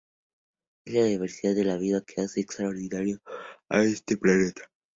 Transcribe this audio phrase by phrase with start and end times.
[0.83, 3.21] Es la diversidad de vida la que hace extraordinario
[3.69, 4.63] a este planeta.